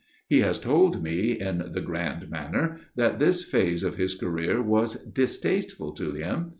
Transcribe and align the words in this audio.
He 0.27 0.39
has 0.39 0.57
told 0.59 1.03
me, 1.03 1.39
in 1.39 1.63
the 1.73 1.79
grand 1.79 2.27
manner, 2.27 2.79
that 2.95 3.19
this 3.19 3.43
phase 3.43 3.83
of 3.83 3.97
his 3.97 4.15
career 4.15 4.59
was 4.59 4.95
distasteful 5.05 5.91
to 5.91 6.13
him. 6.15 6.49